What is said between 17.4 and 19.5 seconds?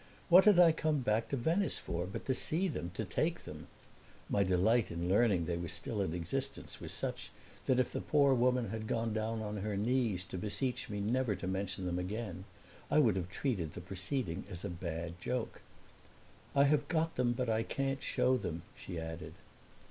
I can't show them," she added.